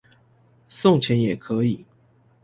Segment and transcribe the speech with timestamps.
[0.67, 1.85] 送錢也可以